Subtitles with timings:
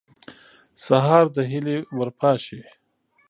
[0.85, 2.61] سهار د هیلې ور پاشي.